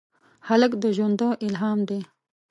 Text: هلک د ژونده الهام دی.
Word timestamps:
هلک 0.47 0.71
د 0.83 0.83
ژونده 0.97 1.29
الهام 1.45 1.79
دی. 1.89 1.99